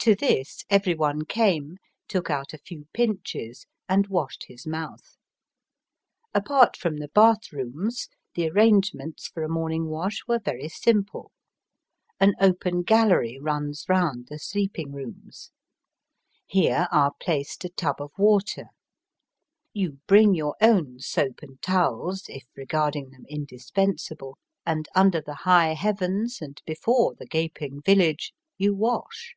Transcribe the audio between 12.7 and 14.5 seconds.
gallery runs round the Digitized